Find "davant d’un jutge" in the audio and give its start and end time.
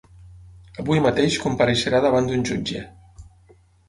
2.05-2.81